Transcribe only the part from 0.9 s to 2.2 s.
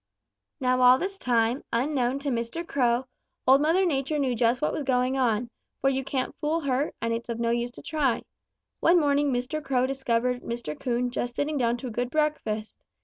this time, unknown